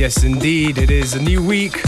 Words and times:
Yes, 0.00 0.24
indeed. 0.24 0.78
It 0.78 0.90
is 0.90 1.14
a 1.14 1.18
new 1.18 1.46
week. 1.46 1.82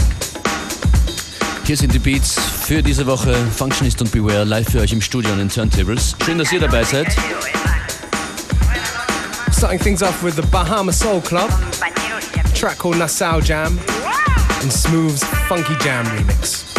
Hier 1.65 1.75
sind 1.75 1.95
die 1.95 1.97
Beats 1.97 2.39
für 2.39 2.83
diese 2.83 3.07
Woche. 3.07 3.33
Functionist 3.57 4.01
und 4.03 4.11
Beware 4.11 4.43
live 4.43 4.69
für 4.69 4.81
euch 4.81 4.93
im 4.93 5.01
Studio 5.01 5.31
an 5.31 5.39
den 5.39 5.49
Turntables. 5.49 6.15
Schön, 6.23 6.37
dass 6.37 6.51
ihr 6.51 6.59
dabei 6.59 6.83
seid. 6.83 7.07
Starting 9.57 9.79
things 9.79 10.03
off 10.03 10.21
with 10.21 10.35
the 10.35 10.43
Bahama 10.51 10.91
Soul 10.91 11.21
Club, 11.21 11.49
track 12.53 12.77
called 12.77 12.99
Nassau 12.99 13.41
Jam, 13.41 13.79
and 14.61 14.71
Smooth's 14.71 15.23
Funky 15.47 15.75
Jam 15.83 16.05
remix. 16.05 16.72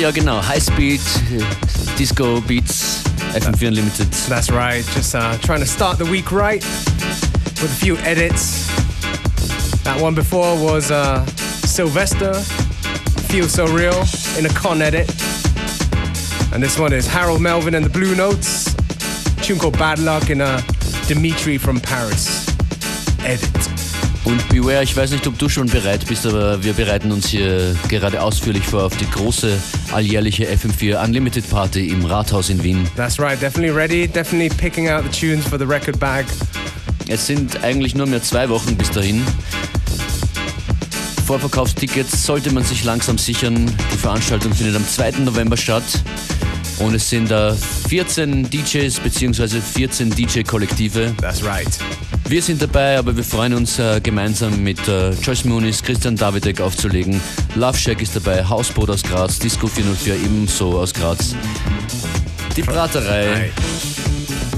Ja, 0.00 0.10
genau. 0.12 0.40
Highspeed, 0.40 1.00
Disco 1.96 2.40
Beats, 2.42 3.02
FM4 3.34 3.68
Unlimited. 3.68 4.08
That's 4.28 4.50
right. 4.50 4.84
Just 4.94 5.14
uh, 5.14 5.36
trying 5.38 5.60
to 5.60 5.66
start 5.66 5.98
the 5.98 6.04
week 6.04 6.30
right 6.30 6.62
with 7.60 7.64
a 7.64 7.78
few 7.80 7.96
edits. 7.98 8.66
That 9.82 10.00
one 10.00 10.14
before 10.14 10.56
was 10.56 10.90
uh, 10.90 11.24
Sylvester, 11.66 12.34
Feel 13.28 13.48
So 13.48 13.66
Real, 13.66 14.04
in 14.38 14.46
a 14.46 14.50
con 14.50 14.82
edit. 14.82 15.10
And 16.52 16.62
this 16.62 16.78
one 16.78 16.92
is 16.92 17.06
Harold 17.06 17.40
Melvin 17.40 17.74
and 17.74 17.84
the 17.84 17.90
Blue 17.90 18.14
Notes, 18.14 18.74
tune 19.42 19.58
called 19.58 19.78
Bad 19.78 19.98
Luck 19.98 20.30
in 20.30 20.40
a 20.40 20.62
Dimitri 21.08 21.58
from 21.58 21.80
Paris 21.80 22.46
edit. 23.24 23.50
Und 24.24 24.46
Beware, 24.50 24.82
ich 24.82 24.96
weiß 24.96 25.10
nicht, 25.10 25.26
ob 25.26 25.38
du 25.38 25.48
schon 25.48 25.68
bereit 25.68 26.06
bist, 26.06 26.26
aber 26.26 26.62
wir 26.62 26.74
bereiten 26.74 27.10
uns 27.10 27.28
hier 27.28 27.74
gerade 27.88 28.22
ausführlich 28.22 28.64
vor 28.64 28.84
auf 28.84 28.96
die 28.96 29.10
große 29.10 29.58
alljährliche 29.92 30.46
FM4 30.46 31.04
Unlimited 31.04 31.48
Party 31.48 31.88
im 31.88 32.04
Rathaus 32.04 32.50
in 32.50 32.62
Wien. 32.62 32.86
That's 32.96 33.18
right, 33.18 33.40
definitely 33.40 33.74
ready, 33.76 34.06
definitely 34.06 34.48
picking 34.48 34.88
out 34.90 35.04
the 35.04 35.10
tunes 35.10 35.46
for 35.46 35.58
the 35.58 35.66
record 35.66 35.98
bag. 35.98 36.24
Es 37.08 37.26
sind 37.26 37.62
eigentlich 37.62 37.94
nur 37.94 38.06
mehr 38.06 38.22
zwei 38.22 38.48
Wochen 38.48 38.76
bis 38.76 38.90
dahin. 38.90 39.22
Vorverkaufstickets 41.26 42.24
sollte 42.24 42.52
man 42.52 42.64
sich 42.64 42.84
langsam 42.84 43.18
sichern. 43.18 43.70
Die 43.92 43.98
Veranstaltung 43.98 44.54
findet 44.54 44.76
am 44.76 44.86
2. 44.86 45.10
November 45.24 45.56
statt. 45.56 45.84
Und 46.78 46.94
es 46.94 47.10
sind 47.10 47.30
da 47.30 47.54
14 47.88 48.48
DJs 48.48 49.00
bzw. 49.00 49.60
14 49.60 50.10
DJ-Kollektive. 50.10 51.14
That's 51.20 51.44
right. 51.44 51.68
Wir 52.28 52.42
sind 52.42 52.60
dabei, 52.60 52.98
aber 52.98 53.16
wir 53.16 53.24
freuen 53.24 53.54
uns 53.54 53.78
äh, 53.78 54.02
gemeinsam 54.02 54.62
mit 54.62 54.86
äh, 54.86 55.12
Joyce 55.12 55.46
Moonis, 55.46 55.82
Christian 55.82 56.14
Davidek 56.14 56.60
aufzulegen. 56.60 57.18
Love 57.54 57.78
Shack 57.78 58.02
ist 58.02 58.14
dabei, 58.16 58.44
Hausboot 58.46 58.90
aus 58.90 59.02
Graz, 59.02 59.38
Disco 59.38 59.66
404 59.66 60.14
ebenso 60.14 60.78
aus 60.78 60.92
Graz. 60.92 61.34
Die 62.54 62.60
Braterei. 62.60 63.50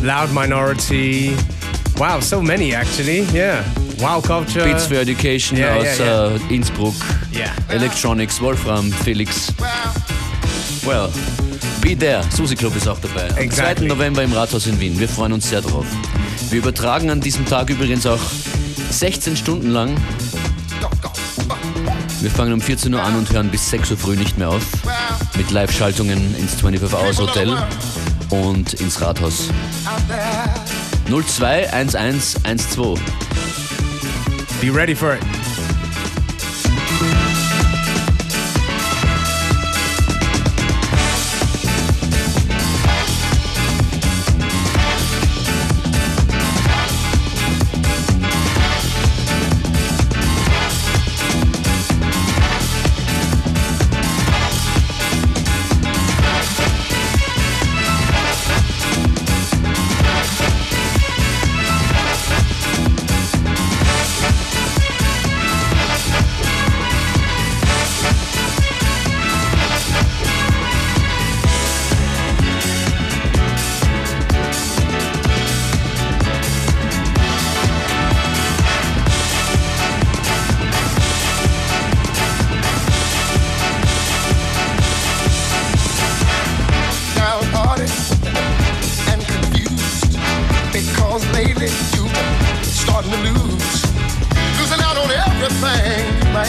Loud 0.02 0.32
Minority. 0.34 1.36
Wow, 1.94 2.20
so 2.20 2.42
many 2.42 2.74
actually. 2.74 3.24
Yeah. 3.32 3.62
Wow 3.98 4.20
Culture. 4.20 4.64
Beats 4.64 4.86
for 4.86 4.96
Education 4.96 5.56
yeah, 5.56 5.76
aus 5.76 5.98
yeah, 6.00 6.28
yeah. 6.28 6.36
Äh, 6.50 6.54
Innsbruck. 6.54 6.94
Yeah. 7.32 7.52
Electronics, 7.68 8.40
Wolfram, 8.40 8.90
Felix. 9.04 9.54
Well, 10.84 11.08
be 11.80 11.96
there. 11.96 12.24
Susi 12.30 12.56
Club 12.56 12.74
ist 12.74 12.88
auch 12.88 12.98
dabei. 12.98 13.30
Am 13.30 13.38
Exactly. 13.38 13.86
2. 13.86 13.94
November 13.94 14.24
im 14.24 14.32
Rathaus 14.32 14.66
in 14.66 14.80
Wien. 14.80 14.98
Wir 14.98 15.08
freuen 15.08 15.32
uns 15.34 15.48
sehr 15.48 15.60
drauf. 15.60 15.86
Wir 16.49 16.59
übertragen 16.59 17.11
an 17.11 17.20
diesem 17.20 17.44
Tag 17.47 17.70
übrigens 17.70 18.06
auch 18.06 18.18
16 18.90 19.37
Stunden 19.37 19.70
lang. 19.70 19.97
Wir 22.20 22.30
fangen 22.30 22.52
um 22.52 22.61
14 22.61 22.92
Uhr 22.94 23.02
an 23.02 23.16
und 23.16 23.32
hören 23.32 23.50
bis 23.50 23.70
6 23.70 23.92
Uhr 23.92 23.97
früh 23.97 24.16
nicht 24.16 24.38
mehr 24.38 24.49
auf. 24.49 24.62
Mit 25.37 25.50
Live-Schaltungen 25.50 26.35
ins 26.37 26.54
25 26.54 26.99
Hours 26.99 27.18
Hotel 27.18 27.56
und 28.30 28.75
ins 28.75 29.00
Rathaus. 29.00 29.49
021112. 31.09 33.00
Be 34.61 34.70
ready 34.70 34.94
for 34.94 35.14
it. 35.14 35.39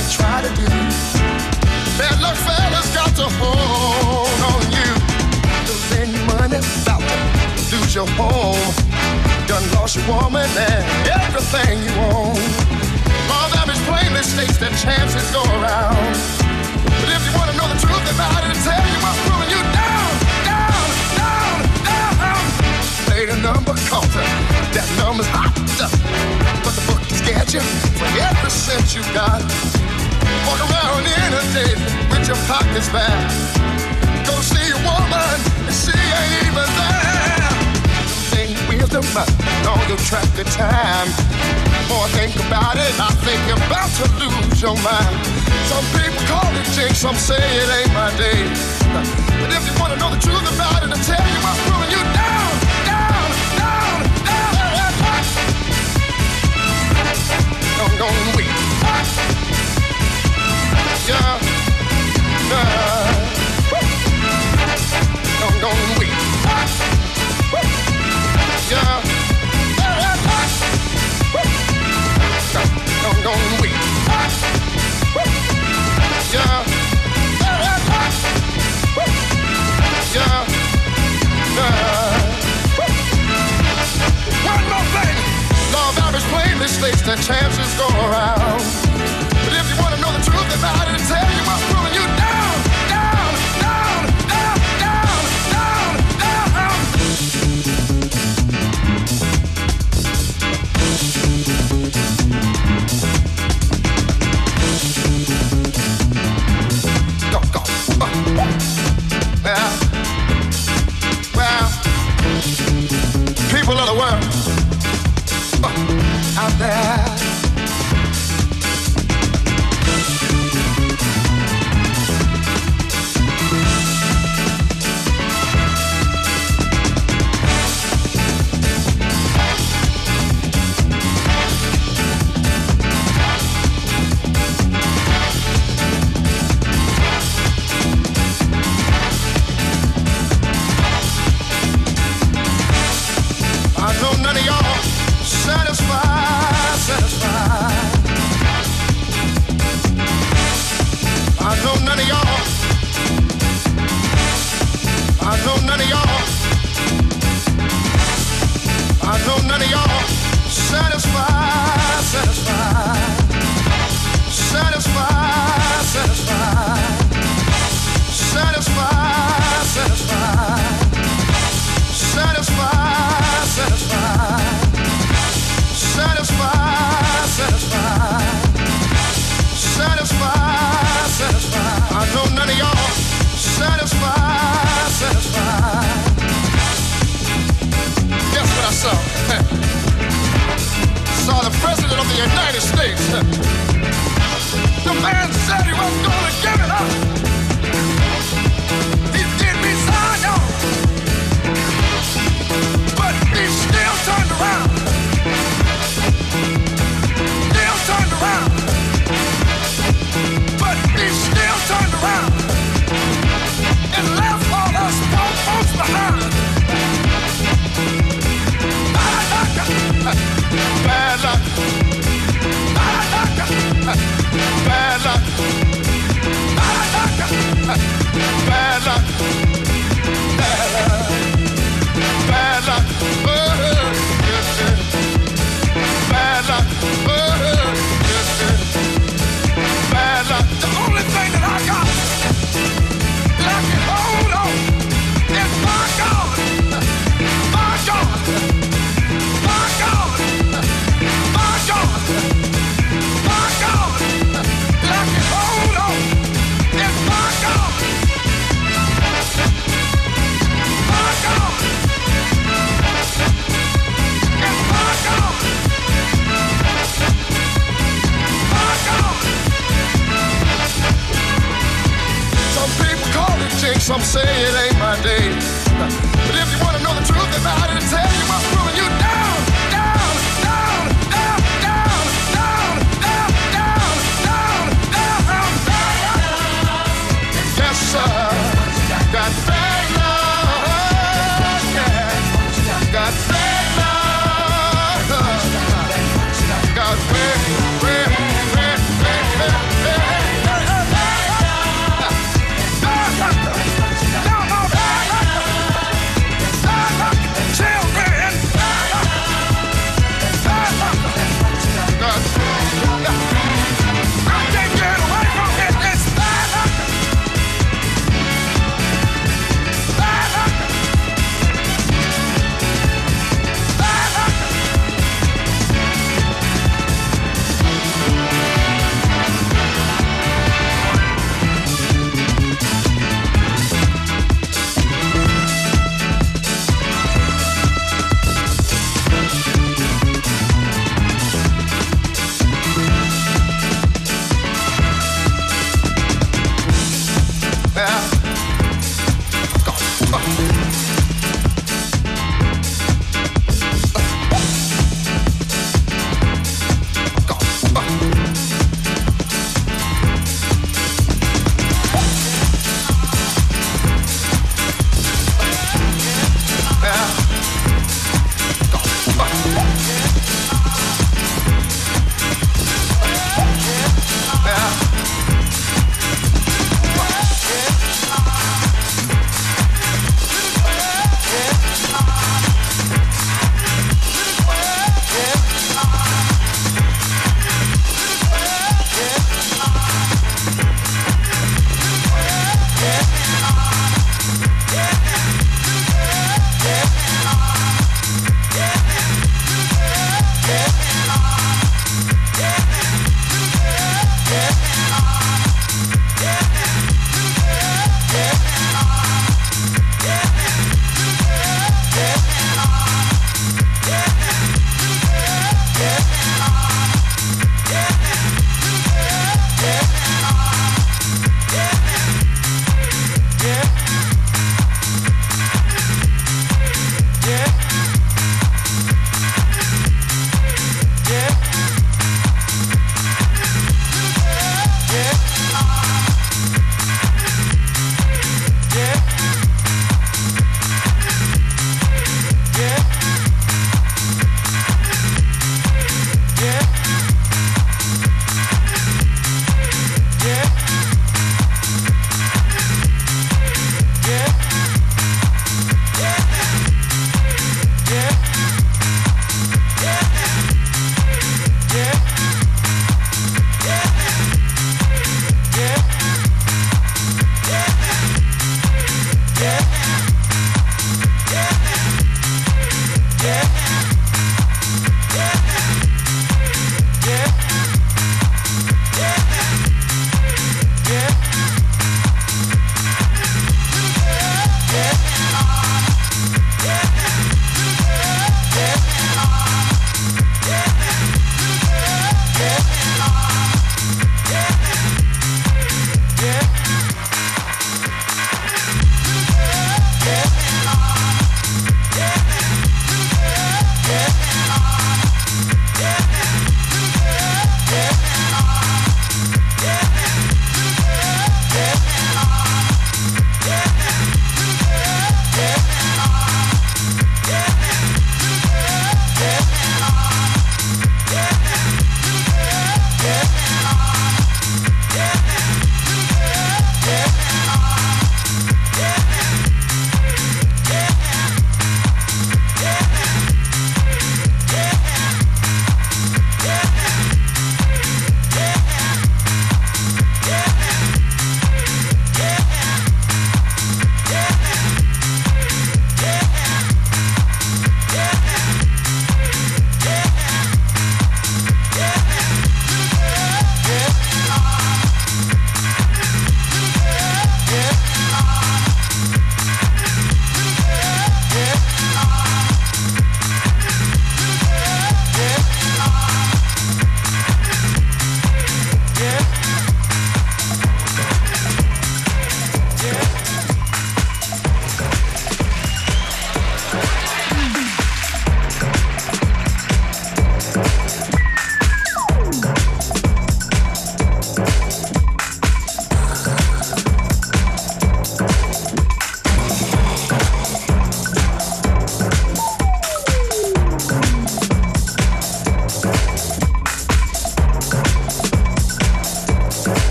Might 0.00 0.10
try 0.10 0.42
to 0.42 0.48
do. 0.56 0.66
Bad 1.98 2.20
luck 2.20 2.36
fellas 2.36 2.88
got 2.94 3.12
to 3.16 3.28
hold 3.38 4.40
on 4.52 4.62
you. 4.72 4.90
Losing 5.68 6.12
money, 6.26 6.60
about 6.82 7.02
to 7.02 7.76
lose 7.76 7.94
your 7.94 8.06
home. 8.16 8.74
Done 9.46 9.64
lost 9.74 9.96
your 9.96 10.06
woman 10.08 10.48
and 10.56 10.84
everything 11.08 11.82
you 11.82 11.92
own. 12.12 12.40
Law 13.28 13.48
damage 13.52 13.80
plainly 13.88 14.22
states 14.22 14.58
that 14.58 14.72
chances 14.80 15.26
go 15.32 15.42
around. 15.60 16.16
But 17.00 17.08
if 17.16 17.22
you 17.26 17.32
wanna 17.36 17.54
know 17.58 17.68
the 17.68 17.80
truth 17.84 18.06
about 18.14 18.40
it, 18.44 18.56
tell 18.64 18.84
you 18.92 18.98
what's 19.04 19.20
pulling 19.28 19.50
you 19.52 19.62
down, 19.80 20.12
down, 20.48 20.88
down, 21.20 21.56
down. 21.84 22.42
Play 23.06 23.26
the 23.26 23.36
number 23.36 23.74
counter, 23.90 24.24
that 24.74 24.88
number's 24.96 25.28
hot. 25.28 25.52
But 26.64 26.72
the 26.76 26.84
book 26.88 26.99
scared 27.30 27.52
you 27.54 27.60
every 28.18 28.50
cent 28.50 28.94
you 28.94 29.02
got. 29.14 29.42
Walk 30.46 30.60
around 30.66 31.04
in 31.06 31.30
a 31.30 31.44
day 31.54 31.74
with 32.10 32.26
your 32.26 32.40
pockets 32.50 32.88
bare. 32.90 33.22
Go 34.26 34.34
see 34.42 34.66
a 34.70 34.78
woman 34.82 35.38
and 35.66 35.74
she 35.74 35.94
ain't 35.94 36.50
even 36.50 36.68
there. 36.80 37.54
Think 38.34 38.58
wisdom, 38.68 39.04
all 39.68 39.82
your 39.86 40.00
track 40.08 40.26
of 40.38 40.48
time. 40.50 41.08
More 41.88 42.08
think 42.18 42.34
about 42.46 42.76
it, 42.76 42.94
I 42.98 43.10
think 43.22 43.38
you're 43.46 43.62
about 43.66 43.90
to 43.98 44.06
lose 44.18 44.62
your 44.62 44.76
mind. 44.82 45.14
Some 45.70 45.86
people 45.94 46.22
call 46.26 46.50
it 46.58 46.66
jinx, 46.74 46.98
some 46.98 47.14
say 47.14 47.38
it 47.38 47.70
ain't 47.78 47.92
my 47.94 48.10
day. 48.18 48.42
But 49.38 49.50
if 49.54 49.62
you 49.66 49.74
wanna 49.78 49.96
know 49.96 50.10
the 50.10 50.18
truth 50.18 50.46
about 50.54 50.82
it, 50.82 50.90
I'll 50.90 51.04
tell 51.06 51.26
you 51.30 51.40
what's 51.46 51.60
pulling 51.68 51.89
Don't 57.80 58.36
wait. 58.36 58.46
Yeah, 61.08 61.40
yeah. 62.50 62.80
I'm 65.42 65.60
wait. 65.98 66.14
Yeah. 68.70 69.00
Don't 73.22 73.60
wait. 73.60 74.59
Plainly 86.60 86.68
states 86.68 87.02
that 87.02 87.16
chances 87.24 87.72
go 87.80 87.88
around. 88.04 88.60
But 89.44 89.54
if 89.56 89.64
you 89.70 89.76
want 89.80 89.94
to 89.94 90.00
know 90.00 90.12
the 90.12 90.20
truth 90.20 90.50
about 90.58 90.88
it, 90.92 91.00
tell 91.08 91.24
you 91.24 91.42
what's 91.48 91.64
pulling 91.72 91.89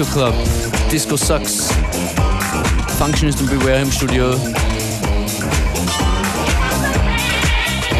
Disco 0.00 0.14
Club. 0.14 0.34
Disco 0.88 1.16
sucks. 1.16 1.70
Functionist 2.98 3.40
and 3.40 3.50
Beware 3.50 3.82
im 3.82 3.90
Studio. 3.90 4.30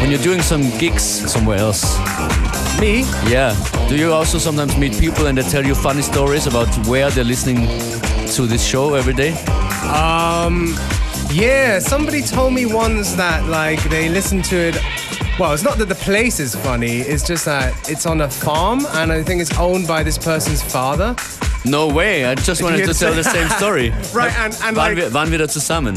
When 0.01 0.09
you're 0.09 0.23
doing 0.23 0.41
some 0.41 0.63
gigs 0.79 1.03
somewhere 1.31 1.59
else, 1.59 1.99
Me? 2.79 3.01
yeah, 3.29 3.55
do 3.87 3.95
you 3.95 4.11
also 4.11 4.39
sometimes 4.39 4.75
meet 4.77 4.97
people 4.99 5.27
and 5.27 5.37
they 5.37 5.43
tell 5.43 5.63
you 5.63 5.75
funny 5.75 6.01
stories 6.01 6.47
about 6.47 6.67
where 6.87 7.11
they're 7.11 7.23
listening 7.23 7.67
to 8.33 8.47
this 8.47 8.65
show 8.65 8.95
every 8.95 9.13
day? 9.13 9.33
Um, 9.93 10.75
yeah, 11.29 11.77
somebody 11.77 12.23
told 12.23 12.53
me 12.53 12.65
once 12.65 13.13
that 13.13 13.45
like 13.47 13.79
they 13.91 14.09
listen 14.09 14.41
to 14.43 14.55
it. 14.55 14.75
Well, 15.37 15.53
it's 15.53 15.63
not 15.63 15.77
that 15.77 15.87
the 15.87 16.01
place 16.03 16.39
is 16.39 16.55
funny. 16.55 17.01
It's 17.01 17.27
just 17.27 17.45
that 17.45 17.75
it's 17.87 18.07
on 18.07 18.21
a 18.21 18.27
farm, 18.27 18.87
and 18.93 19.11
I 19.11 19.21
think 19.21 19.39
it's 19.39 19.55
owned 19.59 19.87
by 19.87 20.01
this 20.01 20.17
person's 20.17 20.63
father. 20.63 21.15
No 21.63 21.87
way, 21.93 22.25
I 22.25 22.33
just 22.35 22.63
wanted 22.63 22.85
to 22.87 22.93
tell 22.93 23.13
the 23.13 23.23
same 23.23 23.47
story. 23.57 23.93
Right, 24.13 24.31
and, 24.43 24.55
and 24.65 24.75
Waren 24.75 24.95
like, 24.95 24.97
wir, 24.97 25.13
waren 25.13 25.31
wir 25.31 25.37
da 25.37 25.47
zusammen? 25.47 25.93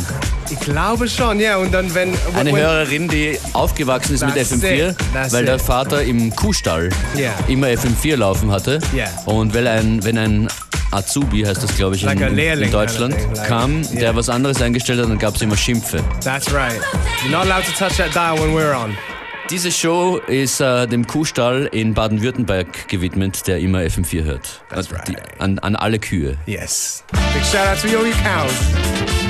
ich 0.50 0.60
glaube 0.60 1.08
schon, 1.08 1.40
ja. 1.40 1.56
Und 1.56 1.72
dann 1.72 1.92
wenn 1.94 2.10
Eine 2.36 2.52
when- 2.52 2.56
Hörerin, 2.62 3.08
die 3.08 3.38
aufgewachsen 3.54 4.14
ist 4.14 4.24
mit 4.26 4.34
That's 4.34 4.52
FM4, 4.52 4.90
it, 4.90 4.96
weil 5.32 5.44
der 5.46 5.54
it. 5.56 5.62
Vater 5.62 6.02
im 6.02 6.34
Kuhstall 6.36 6.90
Yeah. 7.16 7.32
immer 7.48 7.68
FM4 7.68 8.16
laufen 8.16 8.50
hatte. 8.50 8.78
Yeah. 8.94 9.08
Und 9.24 9.54
weil 9.54 9.66
ein, 9.66 10.04
wenn 10.04 10.18
ein 10.18 10.48
Azubi, 10.90 11.42
heißt 11.44 11.62
das 11.62 11.74
glaube 11.76 11.96
ich 11.96 12.02
Like 12.02 12.20
in, 12.20 12.36
in 12.38 12.70
Deutschland, 12.70 13.16
kind 13.16 13.32
of 13.32 13.38
like- 13.38 13.48
kam, 13.48 13.82
yeah. 13.84 14.00
der 14.00 14.16
was 14.16 14.28
anderes 14.28 14.60
eingestellt 14.60 15.00
hat, 15.00 15.08
dann 15.08 15.18
gab 15.18 15.34
es 15.34 15.40
immer 15.40 15.56
Schimpfe. 15.56 16.02
That's 16.22 16.52
right. 16.52 16.78
You're 17.24 17.30
not 17.30 17.46
allowed 17.46 17.64
to 17.64 17.72
touch 17.72 17.96
that 17.96 18.14
dial 18.14 18.36
when 18.38 18.54
we're 18.54 18.74
on. 18.76 18.94
Diese 19.50 19.70
Show 19.70 20.16
ist 20.26 20.60
äh, 20.60 20.86
dem 20.86 21.06
Kuhstall 21.06 21.68
in 21.70 21.92
Baden-Württemberg 21.92 22.88
gewidmet, 22.88 23.46
der 23.46 23.58
immer 23.58 23.80
FM4 23.80 24.24
hört. 24.24 24.62
That's 24.70 24.90
Also 24.90 25.04
die, 25.06 25.14
right. 25.14 25.40
an, 25.40 25.58
an 25.58 25.76
alle 25.76 25.98
Kühe. 25.98 26.38
Yes. 26.46 27.04
Big 27.34 27.44
shout 27.44 27.66
out 27.66 27.78
to 27.82 27.88
all 27.98 28.06
you 28.06 28.14
cows. 28.22 29.23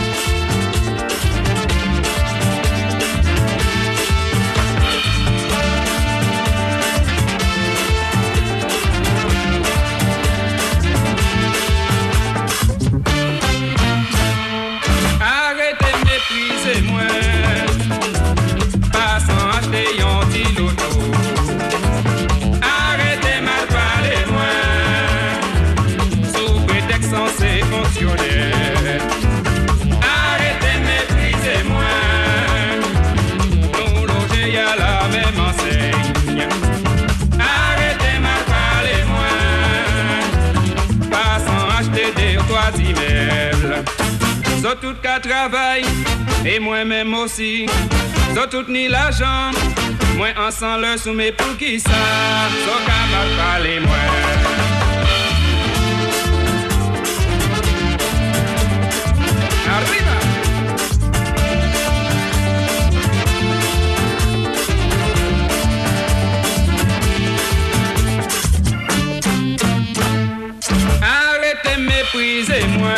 Tout 44.84 44.94
qu'à 45.02 45.18
travail, 45.18 45.82
et 46.44 46.60
moi-même 46.60 47.14
aussi. 47.14 47.66
Zo 48.34 48.46
tout 48.50 48.70
ni 48.70 48.88
l'argent, 48.88 49.50
moi 50.16 50.28
ensemble 50.46 50.98
sous 50.98 51.12
mes 51.12 51.32
pour 51.32 51.56
qui 51.56 51.80
ça. 51.80 51.90
Qu'à 52.86 53.00
mal 53.12 53.28
parler 53.38 53.80
moi. 53.80 54.02
Arriba! 59.76 60.16
Arrêtez 71.00 71.76
mépriser 71.80 72.66
moi 72.78 72.94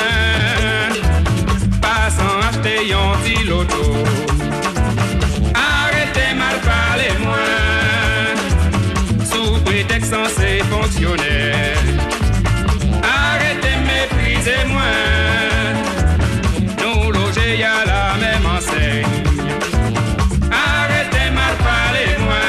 Arrêtez, 5.55 6.35
mal 6.35 6.59
parlez-moi. 6.64 7.47
Sous 9.25 9.61
prétexte 9.64 10.12
censé 10.12 10.62
fonctionner. 10.71 11.53
Arrêtez, 13.03 13.77
méprisez-moi. 13.91 14.93
Nous 16.81 17.12
loger 17.12 17.64
à 17.64 17.85
la 17.87 18.05
même 18.19 18.47
enseigne. 18.57 19.07
Arrêtez, 20.51 21.31
mal 21.33 21.55
parlez-moi. 21.71 22.45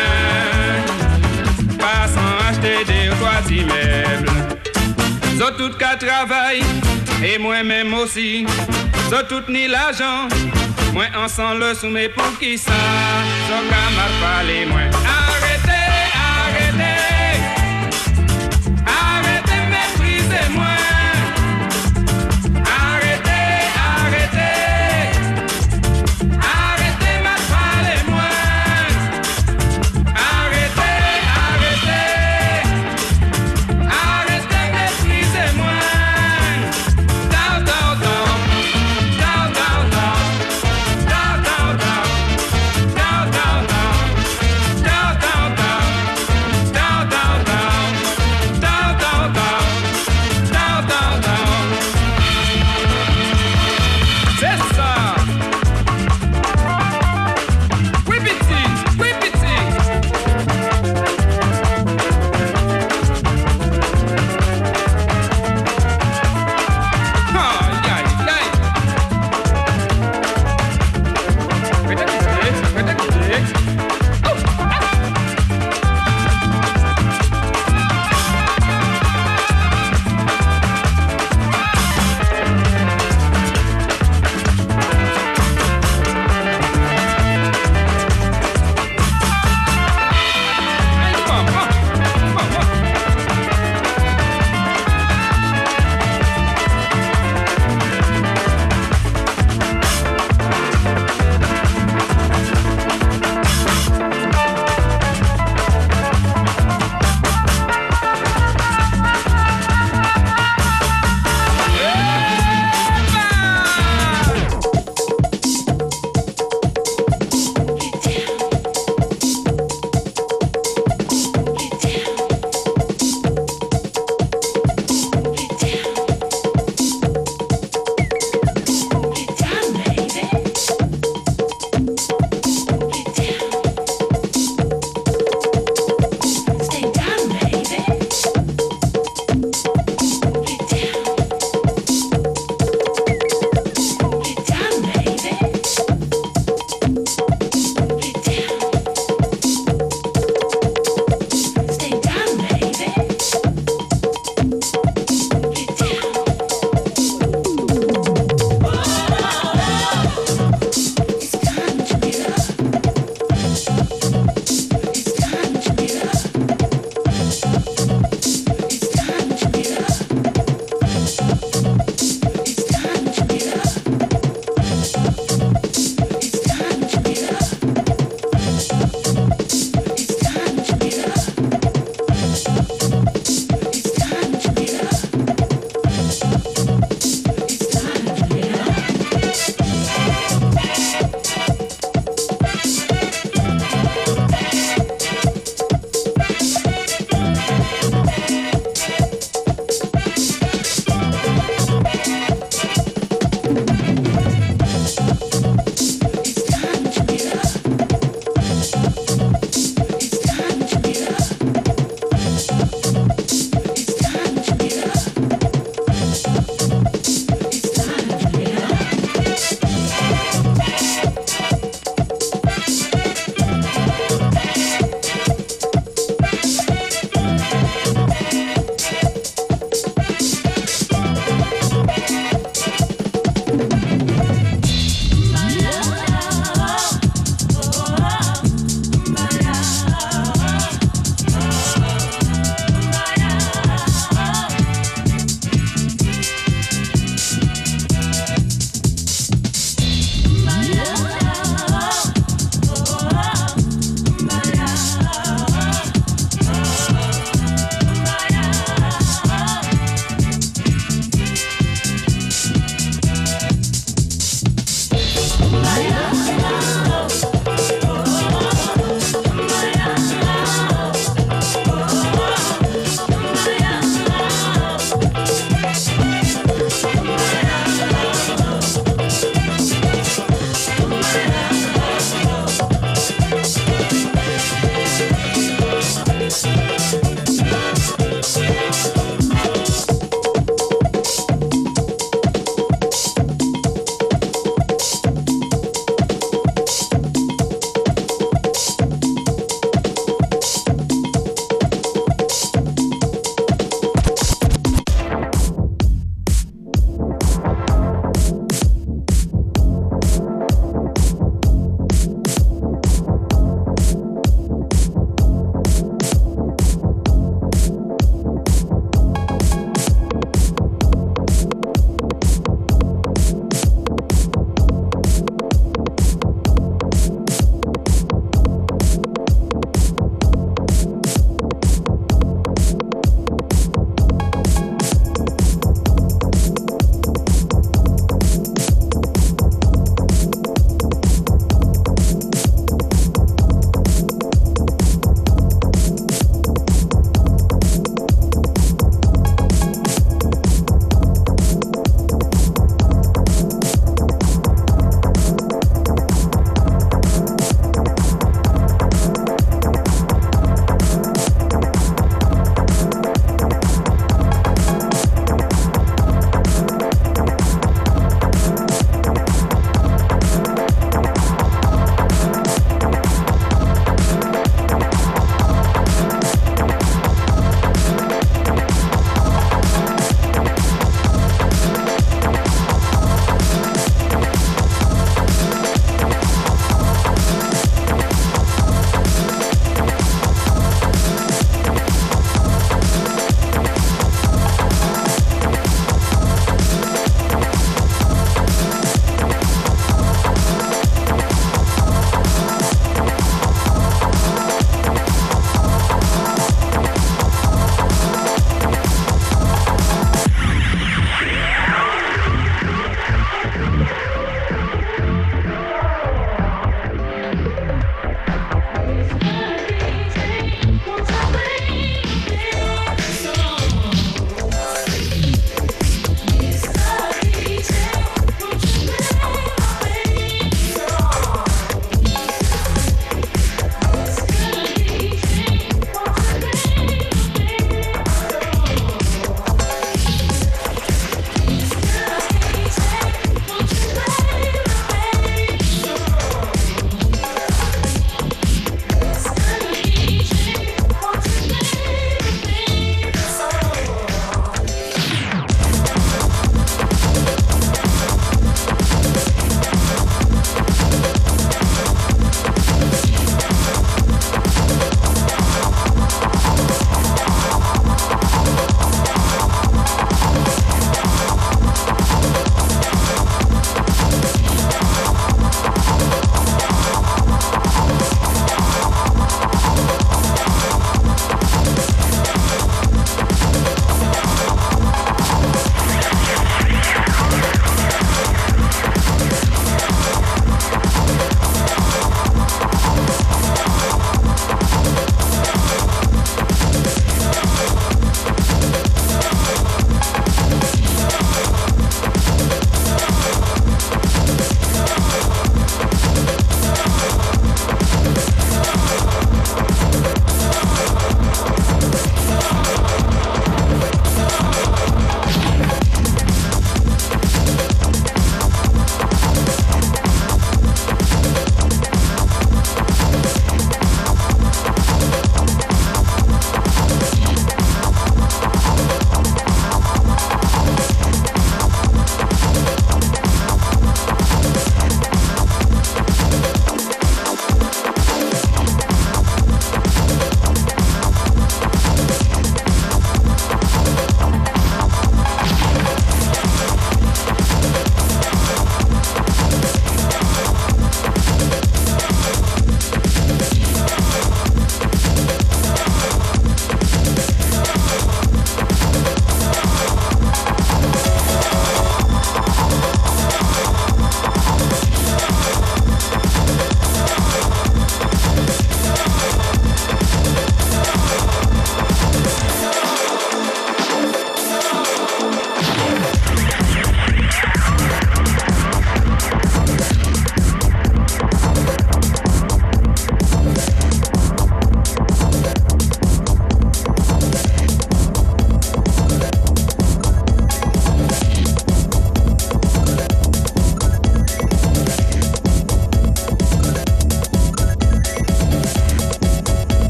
Passant 1.77 2.33
acheter 2.49 2.85
des 2.85 3.09
trois 3.15 3.43
immeubles. 3.51 3.97
Travail 5.99 6.61
et 7.23 7.37
moi-même 7.37 7.93
aussi. 7.93 8.45
Zo 9.09 9.17
tout 9.29 9.49
ni 9.49 9.67
l'argent, 9.67 10.27
moi 10.93 11.05
ensemble 11.15 11.75
sous 11.75 11.89
mes 11.89 12.09
pour 12.09 12.37
qui 12.39 12.57
ça. 12.57 12.71
Zo 13.47 13.55
qu'à 13.69 13.89
mal 13.95 14.11
parler, 14.21 14.65
moi. 14.65 14.81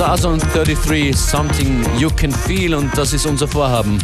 2033 0.00 1.14
Something 1.14 1.84
You 1.98 2.08
Can 2.16 2.32
Feel 2.32 2.74
und 2.74 2.90
das 2.96 3.12
ist 3.12 3.26
unser 3.26 3.46
Vorhaben. 3.46 3.98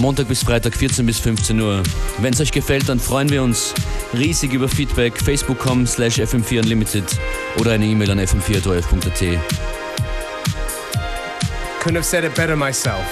Montag 0.00 0.26
bis 0.26 0.42
Freitag 0.42 0.74
14 0.74 1.06
bis 1.06 1.20
15 1.20 1.60
Uhr. 1.60 1.84
Wenn 2.18 2.32
es 2.32 2.40
euch 2.40 2.50
gefällt, 2.50 2.88
dann 2.88 2.98
freuen 2.98 3.28
wir 3.28 3.44
uns 3.44 3.72
riesig 4.12 4.52
über 4.52 4.68
Feedback. 4.68 5.16
Facebook.com 5.16 5.86
slash 5.86 6.18
FM4 6.18 6.62
Unlimited 6.62 7.04
oder 7.60 7.70
eine 7.70 7.86
E-Mail 7.86 8.10
an 8.10 8.18
fm4.at. 8.18 9.38
Couldn't 11.80 11.94
have 11.94 12.02
said 12.02 12.24
it 12.24 12.34
better 12.34 12.56
myself. 12.56 13.06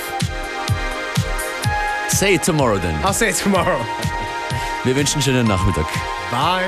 Say 2.09 2.35
it 2.35 2.43
tomorrow 2.43 2.79
then. 2.79 2.97
I'll 3.05 3.13
say 3.13 3.31
it 3.31 3.37
tomorrow. 3.41 3.79
Wir 4.83 4.97
wünschen 4.97 5.15
einen 5.15 5.23
schönen 5.23 5.47
Nachmittag. 5.47 5.87
Bye. 6.33 6.65